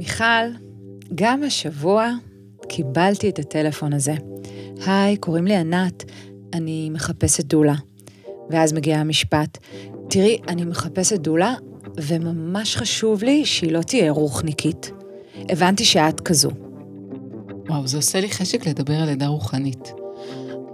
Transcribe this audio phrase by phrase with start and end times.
[0.00, 0.46] מיכל,
[1.14, 2.10] גם השבוע
[2.68, 4.14] קיבלתי את הטלפון הזה.
[4.86, 6.04] היי, קוראים לי ענת,
[6.52, 7.74] אני מחפשת דולה.
[8.50, 9.58] ואז מגיע המשפט,
[10.10, 11.54] תראי, אני מחפשת דולה,
[11.96, 14.92] וממש חשוב לי שהיא לא תהיה רוחניקית.
[15.48, 16.50] הבנתי שאת כזו.
[17.68, 19.92] וואו, זה עושה לי חשק לדבר על לידה רוחנית.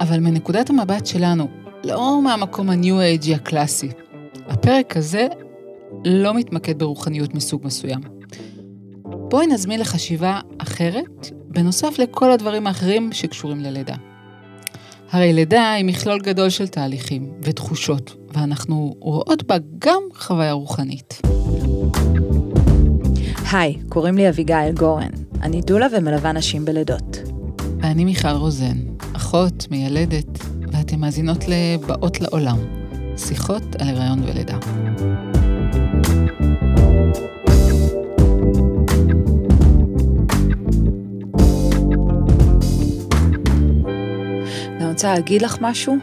[0.00, 1.48] אבל מנקודת המבט שלנו,
[1.84, 3.88] לא מהמקום ה-new age הקלאסי.
[4.46, 5.26] הפרק הזה
[6.04, 8.15] לא מתמקד ברוחניות מסוג מסוים.
[9.28, 13.94] בואי נזמין לחשיבה אחרת, בנוסף לכל הדברים האחרים שקשורים ללידה.
[15.10, 21.20] הרי לידה היא מכלול גדול של תהליכים ותחושות, ואנחנו רואות בה גם חוויה רוחנית.
[23.52, 25.10] היי, קוראים לי אביגיל גורן.
[25.42, 27.16] אני דולה ומלווה נשים בלידות.
[27.80, 28.76] ואני מיכל רוזן,
[29.16, 30.38] אחות, מיילדת,
[30.72, 32.58] ואתן מאזינות לבאות לעולם,
[33.16, 34.58] שיחות על הריון ולידה.
[45.06, 45.96] רוצה להגיד לך משהו,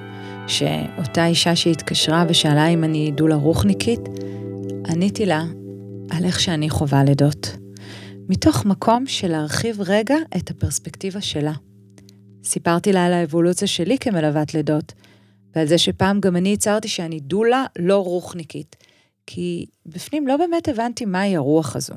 [0.48, 4.00] שאותה אישה שהתקשרה ושאלה אם אני דולה רוחניקית,
[4.88, 5.44] עניתי לה
[6.09, 7.58] על איך שאני חווה לידות.
[8.30, 11.54] מתוך מקום של להרחיב רגע את הפרספקטיבה שלה.
[12.44, 14.94] סיפרתי לה על האבולוציה שלי כמלוות לידות,
[15.56, 18.76] ועל זה שפעם גם אני הצהרתי שאני דולה לא רוחניקית,
[19.28, 21.96] כי בפנים לא באמת הבנתי מהי הרוח הזו.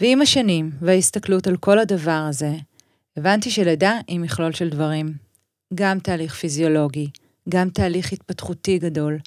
[0.00, 2.52] ועם השנים וההסתכלות על כל הדבר הזה,
[3.16, 5.29] הבנתי שלידה היא מכלול של דברים.
[5.74, 7.10] גם תהליך פיזיולוגי,
[7.48, 9.18] גם תהליך התפתחותי גדול,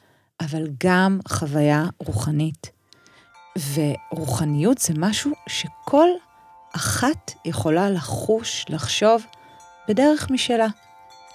[0.42, 2.72] אבל גם חוויה רוחנית.
[3.74, 6.08] ורוחניות זה משהו שכל
[6.76, 9.26] אחת יכולה לחוש, לחשוב,
[9.88, 10.68] בדרך משלה.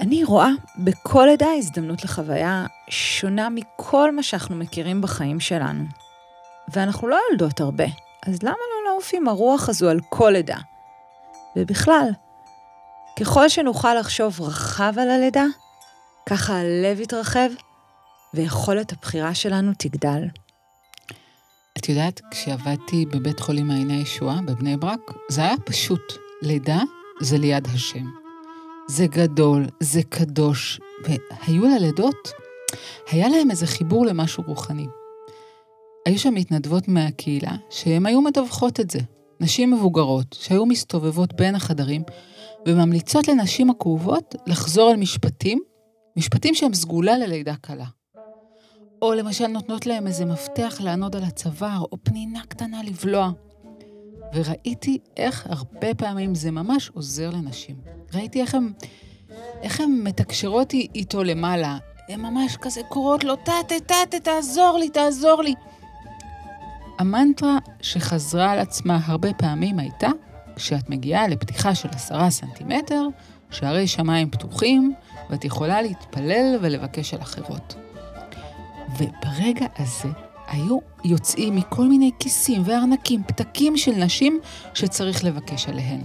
[0.00, 5.84] אני רואה בכל לידה הזדמנות לחוויה שונה מכל מה שאנחנו מכירים בחיים שלנו.
[6.68, 7.84] ואנחנו לא יולדות הרבה,
[8.26, 10.58] אז למה לא לעוף עם הרוח הזו על כל לידה?
[11.56, 12.08] ובכלל,
[13.20, 15.44] ככל שנוכל לחשוב רחב על הלידה,
[16.28, 17.48] ככה הלב יתרחב
[18.34, 20.22] ויכולת הבחירה שלנו תגדל.
[21.78, 26.12] את יודעת, כשעבדתי בבית חולים מעייני הישועה בבני ברק, זה היה פשוט.
[26.42, 26.78] לידה
[27.20, 28.04] זה ליד השם.
[28.88, 32.32] זה גדול, זה קדוש, והיו ללידות,
[33.10, 34.86] היה להם איזה חיבור למשהו רוחני.
[36.06, 39.00] היו שם מתנדבות מהקהילה שהן היו מדווחות את זה.
[39.40, 42.02] נשים מבוגרות שהיו מסתובבות בין החדרים
[42.68, 45.58] וממליצות לנשים הכאובות לחזור על משפטים,
[46.16, 47.84] משפטים שהם סגולה ללידה קלה.
[49.02, 53.30] או למשל נותנות להם איזה מפתח לענוד על הצוואר, או פנינה קטנה לבלוע.
[54.34, 57.76] וראיתי איך הרבה פעמים זה ממש עוזר לנשים.
[58.14, 58.72] ראיתי איך הן,
[59.62, 61.78] איך הן מתקשרות איתו למעלה.
[62.08, 65.54] הן ממש כזה קוראות לו, טאטה, טאטה, תעזור לי, תעזור לי.
[66.98, 70.08] המנטרה שחזרה על עצמה הרבה פעמים הייתה,
[70.58, 73.06] כשאת מגיעה לפתיחה של עשרה סנטימטר,
[73.50, 74.94] שערי שמיים פתוחים,
[75.30, 77.74] ואת יכולה להתפלל ולבקש על אחרות.
[78.98, 80.08] וברגע הזה
[80.48, 84.40] היו יוצאים מכל מיני כיסים וארנקים, פתקים של נשים
[84.74, 86.00] שצריך לבקש עליהן.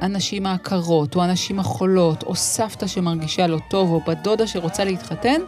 [0.00, 5.40] הנשים העקרות, או הנשים החולות, או סבתא שמרגישה לא טוב, או בת דודה שרוצה להתחתן,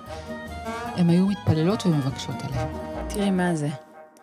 [0.96, 2.68] הן היו מתפללות ומבקשות עליהן.
[3.08, 3.68] תראי מה זה.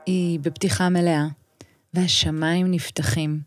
[0.05, 1.25] היא בפתיחה מלאה,
[1.93, 3.39] והשמיים נפתחים,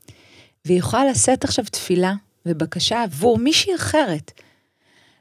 [0.65, 2.15] והיא יכולה לשאת עכשיו תפילה
[2.47, 4.33] ובקשה עבור מישהי אחרת.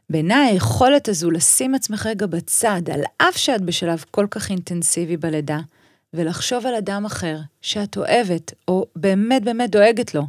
[0.10, 5.60] בעיניי היכולת הזו לשים עצמך רגע בצד, על אף שאת בשלב כל כך אינטנסיבי בלידה,
[6.14, 10.24] ולחשוב על אדם אחר שאת אוהבת, או באמת באמת דואגת לו,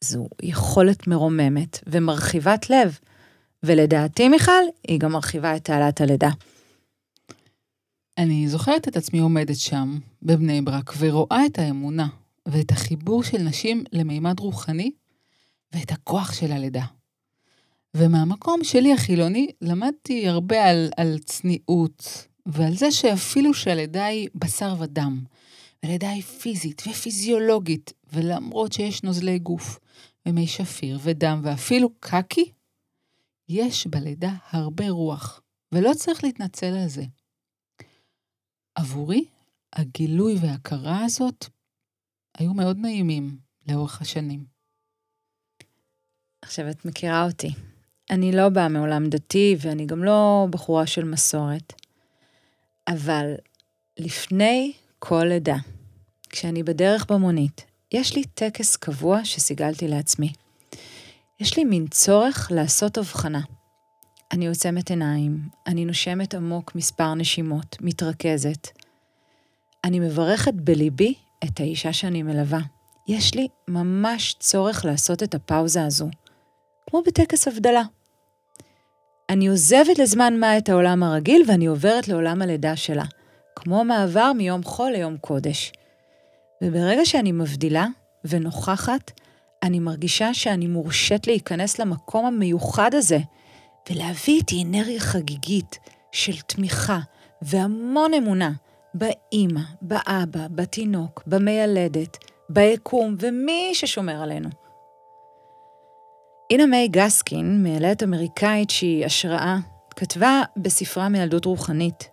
[0.00, 2.98] זו יכולת מרוממת ומרחיבת לב.
[3.62, 6.30] ולדעתי, מיכל, היא גם מרחיבה את תעלת הלידה.
[8.18, 12.06] אני זוכרת את עצמי עומדת שם, בבני ברק, ורואה את האמונה
[12.48, 14.90] ואת החיבור של נשים למימד רוחני
[15.72, 16.84] ואת הכוח של הלידה.
[17.96, 25.24] ומהמקום שלי החילוני למדתי הרבה על, על צניעות ועל זה שאפילו שהלידה היא בשר ודם,
[25.82, 29.78] הלידה היא פיזית ופיזיולוגית, ולמרות שיש נוזלי גוף
[30.26, 32.50] ומי שפיר ודם ואפילו קקי,
[33.48, 35.40] יש בלידה הרבה רוח,
[35.72, 37.04] ולא צריך להתנצל על זה.
[38.74, 39.24] עבורי,
[39.72, 41.46] הגילוי וההכרה הזאת
[42.38, 43.36] היו מאוד נעימים
[43.68, 44.44] לאורך השנים.
[46.42, 47.50] עכשיו, את מכירה אותי.
[48.10, 51.72] אני לא באה מעולם דתי, ואני גם לא בחורה של מסורת.
[52.88, 53.34] אבל
[53.98, 55.56] לפני כל לידה,
[56.30, 60.32] כשאני בדרך במונית, יש לי טקס קבוע שסיגלתי לעצמי.
[61.40, 63.40] יש לי מין צורך לעשות הבחנה.
[64.32, 68.68] אני עוצמת עיניים, אני נושמת עמוק מספר נשימות, מתרכזת.
[69.84, 72.60] אני מברכת בליבי את האישה שאני מלווה.
[73.08, 76.08] יש לי ממש צורך לעשות את הפאוזה הזו,
[76.90, 77.82] כמו בטקס הבדלה.
[79.30, 83.04] אני עוזבת לזמן מה את העולם הרגיל ואני עוברת לעולם הלידה שלה,
[83.56, 85.72] כמו מעבר מיום חול ליום קודש.
[86.62, 87.86] וברגע שאני מבדילה
[88.24, 89.10] ונוכחת,
[89.62, 93.18] אני מרגישה שאני מורשית להיכנס למקום המיוחד הזה,
[93.90, 95.78] ולהביא איתי אנרגיה חגיגית
[96.12, 96.98] של תמיכה
[97.42, 98.52] והמון אמונה
[98.94, 102.18] באימא, באבא, בתינוק, במיילדת,
[102.48, 104.48] ביקום ומי ששומר עלינו.
[106.50, 109.56] אינה מיי גסקין, מיילדת אמריקאית שהיא השראה,
[109.96, 112.10] כתבה בספרה מילדות רוחנית,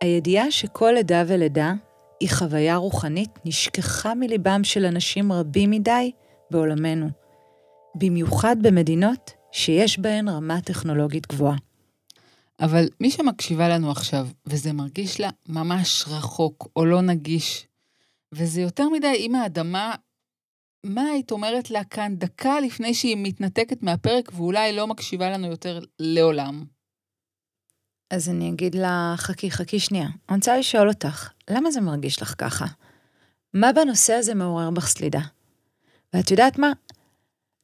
[0.00, 1.72] הידיעה שכל לידה ולידה
[2.20, 6.10] היא חוויה רוחנית נשכחה מליבם של אנשים רבים מדי
[6.50, 7.08] בעולמנו,
[7.94, 11.56] במיוחד במדינות שיש בהן רמה טכנולוגית גבוהה.
[12.60, 17.66] אבל מי שמקשיבה לנו עכשיו, וזה מרגיש לה ממש רחוק או לא נגיש,
[18.32, 19.94] וזה יותר מדי אם האדמה,
[20.86, 25.80] מה היית אומרת לה כאן דקה לפני שהיא מתנתקת מהפרק ואולי לא מקשיבה לנו יותר
[25.98, 26.64] לעולם?
[28.10, 30.08] אז אני אגיד לה, חכי, חכי שנייה.
[30.28, 32.66] אני רוצה לשאול אותך, למה זה מרגיש לך ככה?
[33.54, 35.20] מה בנושא הזה מעורר בך סלידה?
[36.14, 36.72] ואת יודעת מה?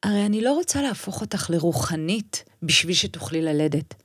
[0.02, 4.01] הרי אני לא רוצה להפוך אותך לרוחנית בשביל שתוכלי ללדת.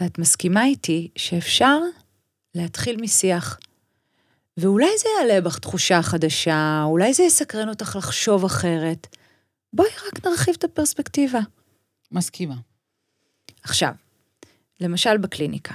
[0.00, 1.78] ואת מסכימה איתי שאפשר
[2.54, 3.58] להתחיל משיח.
[4.56, 9.16] ואולי זה יעלה בך תחושה חדשה, אולי זה יסקרן אותך לחשוב אחרת.
[9.72, 11.40] בואי רק נרחיב את הפרספקטיבה.
[12.12, 12.54] מסכימה.
[13.62, 13.92] עכשיו,
[14.80, 15.74] למשל בקליניקה.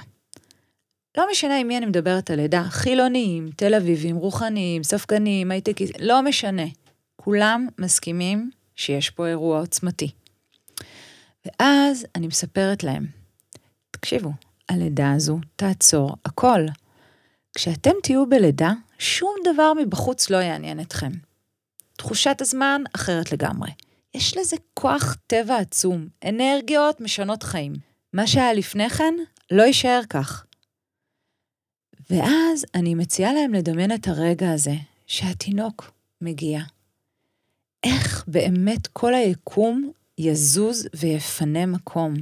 [1.16, 6.22] לא משנה עם מי אני מדברת על עדה, חילונים, תל אביבים, רוחניים, ספגנים, הייטקיסטים, לא
[6.22, 6.66] משנה.
[7.16, 10.10] כולם מסכימים שיש פה אירוע עוצמתי.
[11.46, 13.19] ואז אני מספרת להם,
[14.00, 14.32] תקשיבו,
[14.68, 16.60] הלידה הזו תעצור הכל.
[17.54, 21.10] כשאתם תהיו בלידה, שום דבר מבחוץ לא יעניין אתכם.
[21.96, 23.70] תחושת הזמן אחרת לגמרי.
[24.14, 27.72] יש לזה כוח טבע עצום, אנרגיות משנות חיים.
[28.12, 29.14] מה שהיה לפני כן,
[29.50, 30.44] לא יישאר כך.
[32.10, 34.74] ואז אני מציעה להם לדמיין את הרגע הזה,
[35.06, 36.60] שהתינוק מגיע.
[37.84, 42.14] איך באמת כל היקום יזוז ויפנה מקום.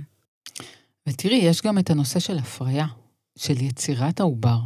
[1.09, 2.87] ותראי, יש גם את הנושא של הפריה,
[3.39, 4.59] של יצירת העובר.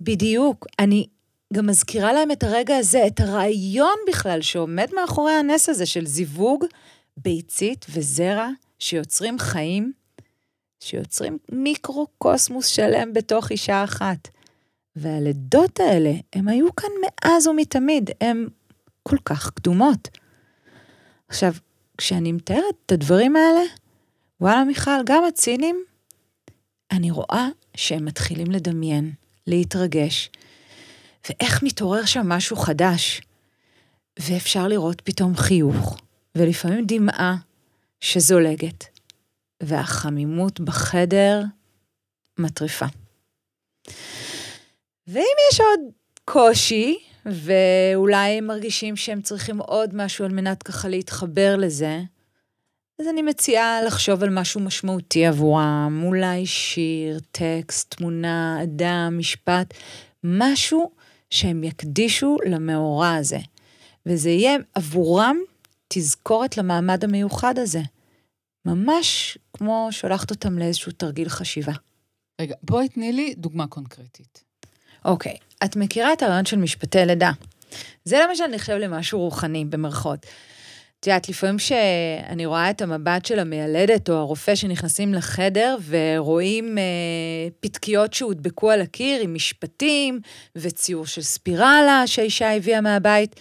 [0.00, 0.66] בדיוק.
[0.78, 1.06] אני
[1.52, 6.64] גם מזכירה להם את הרגע הזה, את הרעיון בכלל שעומד מאחורי הנס הזה של זיווג
[7.16, 8.48] ביצית וזרע
[8.78, 9.92] שיוצרים חיים,
[10.80, 14.28] שיוצרים מיקרו-קוסמוס שלם בתוך אישה אחת.
[14.96, 18.48] והלידות האלה, הם היו כאן מאז ומתמיד, הן
[19.02, 20.08] כל כך קדומות.
[21.28, 21.52] עכשיו,
[21.98, 23.62] כשאני מתארת את הדברים האלה,
[24.40, 25.84] וואלה מיכל, גם הצינים,
[26.90, 29.12] אני רואה שהם מתחילים לדמיין,
[29.46, 30.30] להתרגש,
[31.28, 33.20] ואיך מתעורר שם משהו חדש.
[34.18, 35.98] ואפשר לראות פתאום חיוך,
[36.34, 37.36] ולפעמים דמעה
[38.00, 38.84] שזולגת,
[39.62, 41.42] והחמימות בחדר
[42.38, 42.86] מטריפה.
[45.06, 45.80] ואם יש עוד
[46.24, 52.00] קושי, ואולי הם מרגישים שהם צריכים עוד משהו על מנת ככה להתחבר לזה,
[53.00, 59.74] אז אני מציעה לחשוב על משהו משמעותי עבורם, אולי שיר, טקסט, תמונה, אדם, משפט,
[60.24, 60.90] משהו
[61.30, 63.38] שהם יקדישו למאורע הזה.
[64.06, 65.36] וזה יהיה עבורם
[65.88, 67.80] תזכורת למעמד המיוחד הזה.
[68.64, 71.72] ממש כמו שולחת אותם לאיזשהו תרגיל חשיבה.
[72.40, 74.44] רגע, בואי תני לי דוגמה קונקרטית.
[75.04, 77.30] אוקיי, את מכירה את הרעיון של משפטי לידה.
[78.04, 80.26] זה למשל נחשב למשהו רוחני, במרכאות.
[81.00, 86.82] את יודעת, לפעמים שאני רואה את המבט של המיילדת או הרופא שנכנסים לחדר ורואים אה,
[87.60, 90.20] פתקיות שהודבקו על הקיר עם משפטים
[90.56, 93.40] וציור של ספירלה שהאישה הביאה מהבית,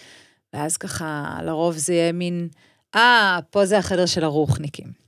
[0.54, 2.48] ואז ככה, לרוב זה יהיה מין,
[2.96, 5.08] אה, פה זה החדר של הרוחניקים.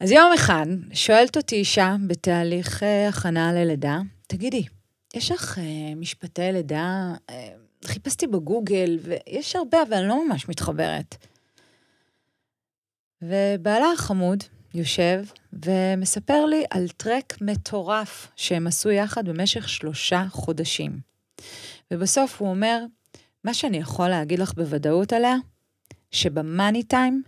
[0.00, 4.64] אז יום אחד שואלת אותי אישה בתהליך אה, הכנה ללידה, תגידי,
[5.14, 7.48] יש לך אה, משפטי לידה, אה,
[7.86, 11.16] חיפשתי בגוגל, ויש הרבה, אבל אני לא ממש מתחברת.
[13.22, 21.00] ובעלה החמוד יושב ומספר לי על טרק מטורף שהם עשו יחד במשך שלושה חודשים.
[21.90, 22.84] ובסוף הוא אומר,
[23.44, 25.36] מה שאני יכול להגיד לך בוודאות עליה,
[26.10, 27.22] שבמאני טיים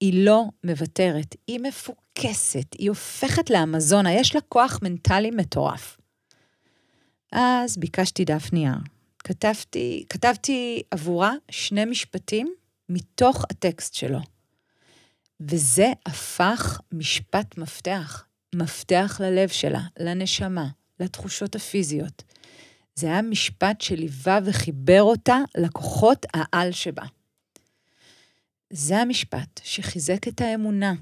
[0.00, 5.98] היא לא מוותרת, היא מפוקסת, היא הופכת לאמזונה, יש לה כוח מנטלי מטורף.
[7.32, 8.74] אז ביקשתי דף נייר.
[9.24, 12.54] כתבתי, כתבתי עבורה שני משפטים
[12.88, 14.18] מתוך הטקסט שלו.
[15.40, 18.24] וזה הפך משפט מפתח,
[18.54, 20.68] מפתח ללב שלה, לנשמה,
[21.00, 22.22] לתחושות הפיזיות.
[22.94, 27.04] זה היה משפט שליווה וחיבר אותה לכוחות העל שבה.
[28.70, 30.94] זה המשפט שחיזק את האמונה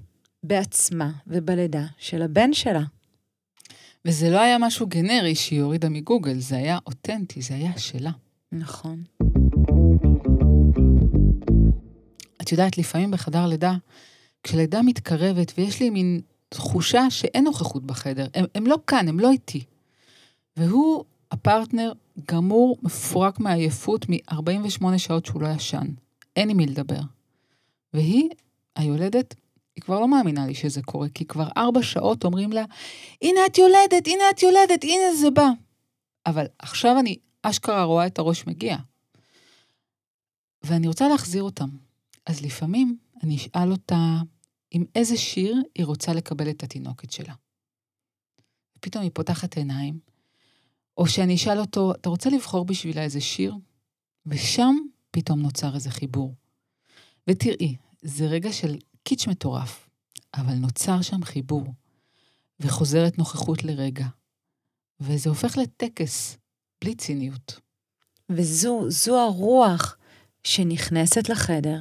[0.43, 2.83] בעצמה ובלידה של הבן שלה.
[4.05, 8.11] וזה לא היה משהו גנרי שהיא הורידה מגוגל, זה היה אותנטי, זה היה שלה.
[8.53, 9.03] נכון.
[12.43, 13.75] את יודעת, לפעמים בחדר לידה,
[14.43, 19.31] כשלידה מתקרבת ויש לי מין תחושה שאין נוכחות בחדר, הם, הם לא כאן, הם לא
[19.31, 19.65] איתי.
[20.57, 21.93] והוא, הפרטנר,
[22.31, 25.87] גמור, מפורק מעייפות מ-48 שעות שהוא לא ישן.
[26.37, 27.01] אין עם מי לדבר.
[27.95, 28.29] והיא,
[28.77, 29.35] היולדת,
[29.81, 32.65] היא כבר לא מאמינה לי שזה קורה, כי כבר ארבע שעות אומרים לה,
[33.23, 35.49] הנה את יולדת, הנה את יולדת, הנה זה בא.
[36.27, 38.77] אבל עכשיו אני אשכרה רואה את הראש מגיע.
[40.63, 41.69] ואני רוצה להחזיר אותם.
[42.27, 44.17] אז לפעמים אני אשאל אותה
[44.71, 47.35] עם איזה שיר היא רוצה לקבל את התינוקת שלה.
[48.79, 49.99] ופתאום היא פותחת עיניים,
[50.99, 53.55] או שאני אשאל אותו, אתה רוצה לבחור בשבילה איזה שיר?
[54.27, 54.77] ושם
[55.11, 56.35] פתאום נוצר איזה חיבור.
[57.29, 58.79] ותראי, זה רגע של
[59.11, 59.89] קיץ' מטורף,
[60.35, 61.67] אבל נוצר שם חיבור,
[62.61, 64.07] וחוזרת נוכחות לרגע,
[65.01, 66.37] וזה הופך לטקס,
[66.81, 67.61] בלי ציניות.
[68.31, 69.97] וזו, זו הרוח
[70.45, 71.81] שנכנסת לחדר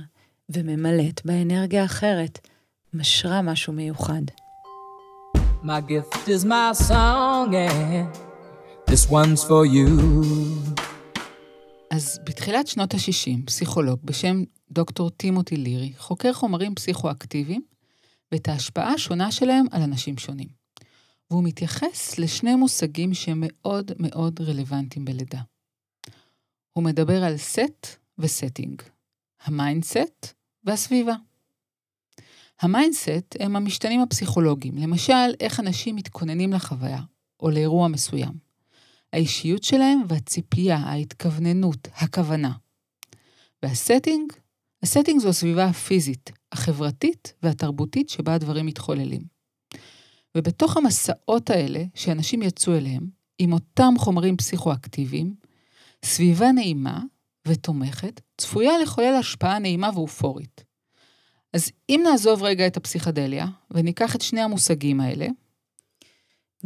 [0.50, 2.48] וממלאת באנרגיה אחרת,
[2.94, 4.24] משרה משהו מיוחד.
[5.64, 8.18] My gift is my song and
[8.92, 10.02] this one's for you.
[11.92, 17.62] אז בתחילת שנות ה-60, פסיכולוג בשם דוקטור טימותי לירי חוקר חומרים פסיכואקטיביים
[18.32, 20.48] ואת ההשפעה השונה שלהם על אנשים שונים.
[21.32, 25.42] והוא מתייחס לשני מושגים שמאוד מאוד רלוונטיים בלידה.
[26.74, 28.82] הוא מדבר על set ו setting,
[29.44, 30.34] ה mindset
[30.64, 31.16] והסביבה.
[32.62, 37.02] ה mindset הם המשתנים הפסיכולוגיים, למשל, איך אנשים מתכוננים לחוויה
[37.40, 38.34] או לאירוע מסוים.
[39.14, 42.52] האישיות שלהם והציפייה, ההתכווננות, הכוונה.
[43.64, 44.34] וה setting
[44.84, 49.22] ה setting זו הסביבה הפיזית, החברתית והתרבותית שבה הדברים מתחוללים.
[50.38, 53.08] ובתוך המסעות האלה שאנשים יצאו אליהם,
[53.40, 55.34] עם אותם חומרים פסיכואקטיביים,
[56.06, 57.02] סביבה נעימה
[57.48, 60.64] ותומכת צפויה לחולל השפעה נעימה ואופורית.
[61.54, 65.28] אז אם נעזוב רגע את הפסיכדליה וניקח את שני המושגים האלה,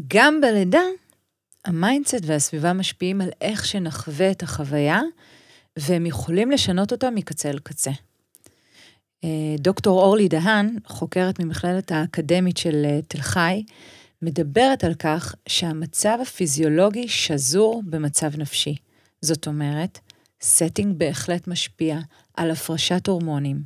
[0.08, 0.84] גם בלידה,
[1.66, 5.02] ה mindset והסביבה משפיעים על איך שנחווה את החוויה
[5.80, 7.92] והם יכולים לשנות אותה מקצה אל קצה.
[9.24, 13.64] אה, דוקטור אורלי דהן, חוקרת ממכללת האקדמית של אה, תל חי,
[14.22, 18.76] מדברת על כך שהמצב הפיזיולוגי שזור במצב נפשי.
[19.22, 20.00] זאת אומרת,
[20.42, 22.00] setting בהחלט משפיע
[22.34, 23.64] על הפרשת הורמונים,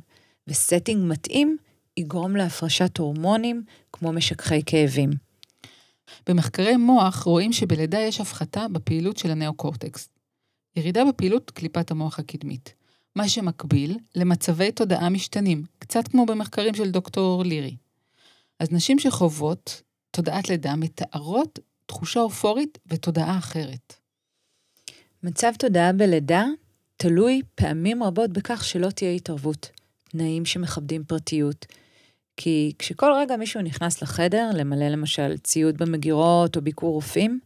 [0.48, 1.56] ו setting מתאים
[1.96, 3.62] יגרום להפרשת הורמונים
[3.92, 5.10] כמו משככי כאבים.
[6.26, 10.08] במחקרי מוח רואים שבלידה יש הפחתה בפעילות של הנאו-קורטקס,
[10.78, 12.74] ירידה בפעילות קליפת המוח הקדמית,
[13.16, 17.76] מה שמקביל למצבי תודעה משתנים, קצת כמו במחקרים של דוקטור לירי.
[18.58, 23.94] אז נשים שחוות תודעת לידה מתארות תחושה אופורית ותודעה אחרת.
[25.22, 26.44] מצב תודעה בלידה
[26.96, 29.70] תלוי פעמים רבות בכך שלא תהיה התערבות,
[30.10, 31.66] תנאים שמכבדים פרטיות.
[32.36, 37.40] כי כשכל רגע מישהו נכנס לחדר, למלא למשל ציוד במגירות או ביקור רופאים,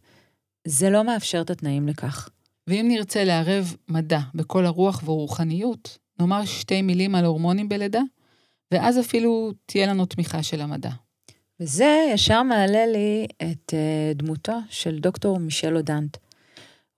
[0.67, 2.29] זה לא מאפשר את התנאים לכך.
[2.67, 8.01] ואם נרצה לערב מדע בכל הרוח ורוחניות, נאמר שתי מילים על הורמונים בלידה,
[8.71, 10.89] ואז אפילו תהיה לנו תמיכה של המדע.
[11.59, 16.17] וזה ישר מעלה לי את uh, דמותו של דוקטור מישל אודנט,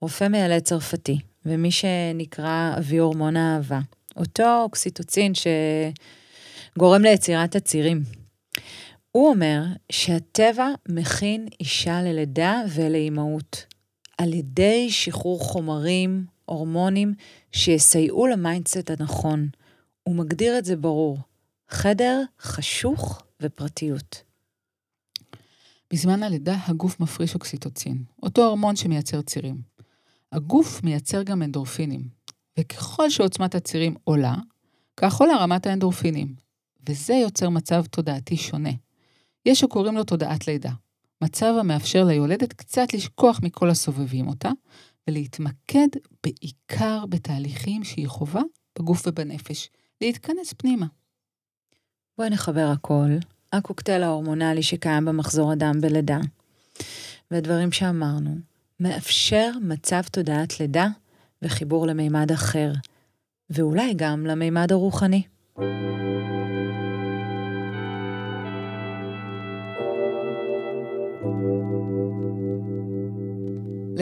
[0.01, 3.79] רופא מיילד צרפתי, ומי שנקרא אבי הורמון האהבה.
[4.15, 5.34] אותו אוקסיטוצין
[6.75, 8.03] שגורם ליצירת הצירים.
[9.12, 13.65] הוא אומר שהטבע מכין אישה ללידה ולאימהות.
[14.17, 17.13] על ידי שחרור חומרים, הורמונים,
[17.51, 19.50] שיסייעו ל mindset הנכון.
[20.03, 21.19] הוא מגדיר את זה ברור.
[21.69, 24.24] חדר חשוך ופרטיות.
[25.93, 29.62] בזמן הלידה הגוף מפריש אוקסיטוצין, אותו הורמון שמייצר צירים.
[30.31, 32.07] הגוף מייצר גם אנדורפינים,
[32.60, 34.36] וככל שעוצמת הצירים עולה,
[34.98, 36.36] כך עולה רמת האנדורפינים,
[36.89, 38.69] וזה יוצר מצב תודעתי שונה.
[39.45, 40.72] יש שקוראים לו תודעת לידה.
[41.22, 44.50] מצב המאפשר ליולדת קצת לשכוח מכל הסובבים אותה,
[45.07, 45.88] ולהתמקד
[46.24, 48.41] בעיקר בתהליכים שהיא חווה
[48.79, 49.69] בגוף ובנפש,
[50.01, 50.86] להתכנס פנימה.
[52.17, 53.10] בואי נחבר הכל,
[53.53, 56.19] הקוקטייל ההורמונלי שקיים במחזור הדם בלידה,
[57.31, 58.36] והדברים שאמרנו,
[58.79, 60.88] מאפשר מצב תודעת לידה
[61.41, 62.72] וחיבור למימד אחר,
[63.50, 65.24] ואולי גם למימד הרוחני.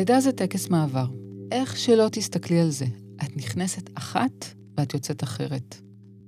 [0.04, 1.06] לידה זה טקס מעבר.
[1.52, 2.86] איך שלא תסתכלי על זה,
[3.24, 4.46] את נכנסת אחת
[4.78, 5.76] ואת יוצאת אחרת.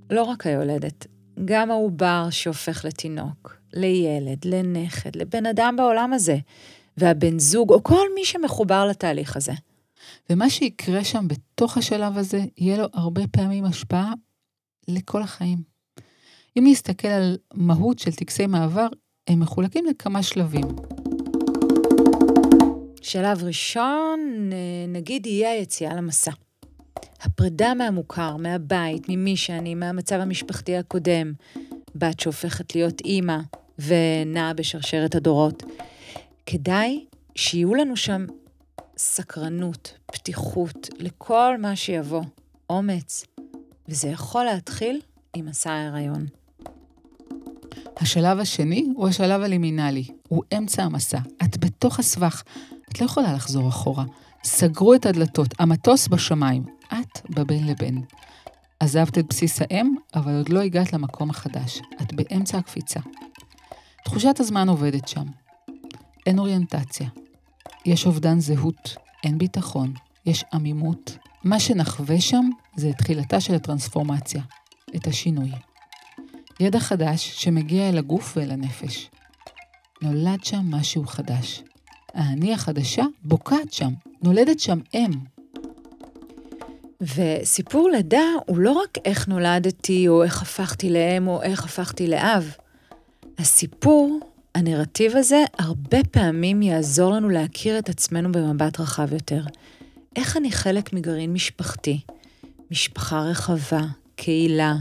[0.10, 1.08] לא רק היולדת,
[1.46, 6.38] גם העובר שהופך לתינוק, לילד, לנכד, לבן אדם בעולם הזה,
[6.98, 9.54] והבן זוג, או כל מי שמחובר לתהליך הזה.
[10.30, 14.14] ומה שיקרה שם בתוך השלב הזה, יהיה לו הרבה פעמים השפעה
[14.88, 15.58] לכל החיים.
[16.58, 18.88] אם נסתכל על מהות של טקסי מעבר,
[19.28, 20.66] הם מחולקים לכמה שלבים.
[23.06, 24.50] שלב ראשון,
[24.88, 26.32] נגיד, יהיה היציאה למסע.
[27.22, 31.34] הפרידה מהמוכר, מהבית, ממי שאני, מהמצב המשפחתי הקודם,
[31.96, 33.38] בת שהופכת להיות אימא
[33.80, 35.64] ונעה בשרשרת הדורות.
[36.46, 38.26] כדאי שיהיו לנו שם
[38.98, 42.24] סקרנות, פתיחות לכל מה שיבוא,
[42.70, 43.26] אומץ,
[43.88, 45.02] וזה יכול להתחיל
[45.36, 46.26] עם מסע ההיריון.
[47.98, 51.20] השלב השני הוא השלב הלימינלי, הוא אמצע המסע.
[51.44, 52.44] את בתוך הסבך,
[52.90, 54.04] את לא יכולה לחזור אחורה.
[54.44, 58.04] סגרו את הדלתות, המטוס בשמיים, את בבין לבין.
[58.80, 61.82] עזבת את בסיס האם, אבל עוד לא הגעת למקום החדש.
[62.02, 63.00] את באמצע הקפיצה.
[64.04, 65.26] תחושת הזמן עובדת שם.
[66.26, 67.10] אין אוריינטציה.
[67.86, 69.94] יש אובדן זהות, אין ביטחון,
[70.26, 71.18] יש עמימות.
[71.44, 74.42] מה שנחווה שם זה את תחילתה של הטרנספורמציה,
[74.96, 75.52] את השינוי.
[76.60, 79.10] ידע חדש שמגיע אל הגוף ואל הנפש.
[80.02, 81.64] נולד שם משהו חדש.
[82.16, 83.94] האני החדשה בוקעת שם,
[84.24, 85.12] נולדת שם אם.
[87.02, 92.56] וסיפור לידה הוא לא רק איך נולדתי, או איך הפכתי לאם, או איך הפכתי לאב.
[93.38, 94.20] הסיפור,
[94.56, 99.42] הנרטיב הזה, הרבה פעמים יעזור לנו להכיר את עצמנו במבט רחב יותר.
[100.16, 102.00] איך אני חלק מגרעין משפחתי,
[102.72, 103.82] משפחה רחבה,
[104.16, 104.76] קהילה,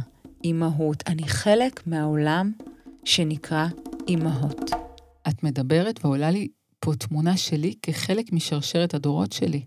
[0.45, 1.05] אימהות.
[1.07, 2.53] אני חלק מהעולם
[3.05, 3.67] שנקרא
[4.09, 4.71] אימהות.
[5.29, 6.49] את מדברת ועולה לי
[6.85, 9.65] פה תמונה שלי כחלק משרשרת הדורות שלי.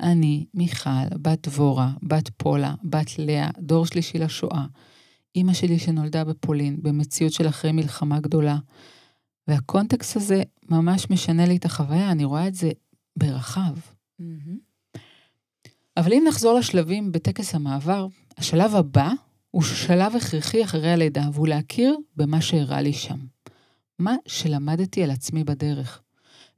[0.00, 0.90] אני, מיכל,
[1.22, 4.66] בת דבורה, בת פולה, בת לאה, דור שלישי לשואה,
[5.36, 8.56] אימא שלי שנולדה בפולין, במציאות של אחרי מלחמה גדולה.
[9.48, 12.70] והקונטקסט הזה ממש משנה לי את החוויה, אני רואה את זה
[13.16, 13.74] ברחב.
[14.20, 14.98] Mm-hmm.
[15.96, 19.10] אבל אם נחזור לשלבים בטקס המעבר, השלב הבא
[19.50, 23.18] הוא שלב הכרחי אחרי הלידה, והוא להכיר במה שאירע לי שם.
[23.98, 26.03] מה שלמדתי על עצמי בדרך.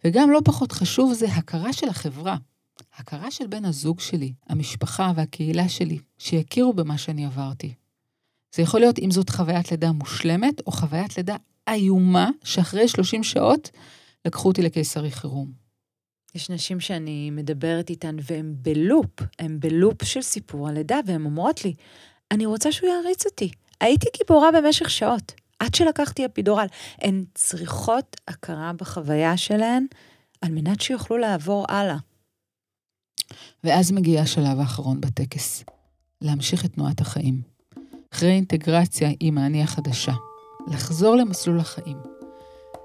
[0.04, 2.36] וגם לא פחות חשוב זה הכרה של החברה.
[2.96, 7.74] הכרה של בן הזוג שלי, המשפחה והקהילה שלי, שיכירו במה שאני עברתי.
[8.54, 11.36] זה יכול להיות אם זאת חוויית לידה מושלמת, או חוויית לידה
[11.68, 13.70] איומה, שאחרי 30 שעות
[14.24, 15.52] לקחו אותי לקיסרי חירום.
[16.34, 21.74] יש נשים שאני מדברת איתן והן בלופ, הן בלופ של סיפור הלידה, והן אומרות לי,
[22.30, 23.50] אני רוצה שהוא יעריץ אותי.
[23.80, 26.66] הייתי גיבורה במשך שעות, עד שלקחתי אפידורל.
[26.98, 29.86] הן צריכות הכרה בחוויה שלהן,
[30.40, 31.96] על מנת שיוכלו לעבור הלאה.
[33.64, 35.64] ואז מגיע השלב האחרון בטקס,
[36.22, 37.42] להמשיך את תנועת החיים.
[38.14, 40.12] אחרי אינטגרציה עם האני החדשה,
[40.66, 41.96] לחזור למסלול החיים.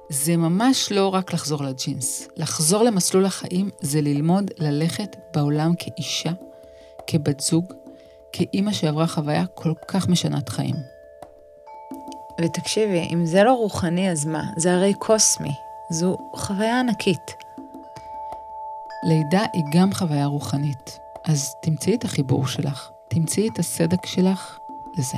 [0.10, 2.28] זה ממש לא רק לחזור לג'ינס.
[2.38, 6.32] לחזור למסלול החיים זה ללמוד ללכת בעולם כאישה,
[7.08, 7.74] כבת זוג,
[8.34, 11.01] כאימא שעברה חוויה כל כך משנת חיים.
[12.42, 14.44] ותקשיבי, אם זה לא רוחני, אז מה?
[14.56, 15.54] זה הרי קוסמי.
[15.92, 17.36] זו חוויה ענקית.
[19.04, 24.60] לידה היא גם חוויה רוחנית, אז תמצאי את החיבור שלך, תמצאי את הסדק שלך
[24.98, 25.18] לזה.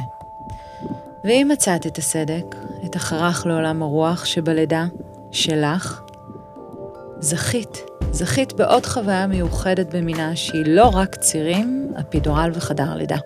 [1.24, 4.86] ואם מצאת את הסדק, את החרך לעולם הרוח שבלידה
[5.32, 6.02] שלך,
[7.20, 7.78] זכית.
[8.12, 13.18] זכית בעוד חוויה מיוחדת במינה שהיא לא רק צירים, אפידורל וחדר לידה.